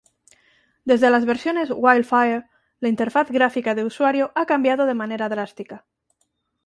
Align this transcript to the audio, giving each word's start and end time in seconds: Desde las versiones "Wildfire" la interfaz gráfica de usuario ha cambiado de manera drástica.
Desde 0.83 1.11
las 1.11 1.27
versiones 1.27 1.69
"Wildfire" 1.69 2.47
la 2.79 2.89
interfaz 2.89 3.29
gráfica 3.29 3.75
de 3.75 3.85
usuario 3.85 4.31
ha 4.33 4.47
cambiado 4.47 4.87
de 4.87 4.95
manera 4.95 5.29
drástica. 5.29 5.85